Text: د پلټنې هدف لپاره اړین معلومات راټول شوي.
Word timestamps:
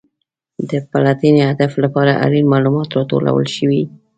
د 0.69 0.71
پلټنې 0.91 1.41
هدف 1.51 1.71
لپاره 1.83 2.19
اړین 2.25 2.45
معلومات 2.53 2.89
راټول 2.97 3.45
شوي. 3.55 3.83